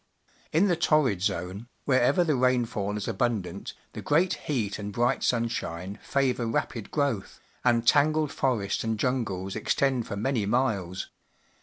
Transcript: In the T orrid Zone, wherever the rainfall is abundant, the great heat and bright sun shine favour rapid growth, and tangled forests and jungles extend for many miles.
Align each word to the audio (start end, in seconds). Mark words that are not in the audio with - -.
In 0.51 0.65
the 0.65 0.75
T 0.75 0.87
orrid 0.89 1.21
Zone, 1.21 1.67
wherever 1.85 2.23
the 2.23 2.33
rainfall 2.33 2.97
is 2.97 3.07
abundant, 3.07 3.75
the 3.93 4.01
great 4.01 4.33
heat 4.33 4.79
and 4.79 4.91
bright 4.91 5.21
sun 5.21 5.47
shine 5.47 5.99
favour 6.01 6.47
rapid 6.47 6.89
growth, 6.89 7.39
and 7.63 7.87
tangled 7.87 8.31
forests 8.31 8.83
and 8.83 8.97
jungles 8.99 9.55
extend 9.55 10.07
for 10.07 10.15
many 10.15 10.47
miles. 10.47 11.09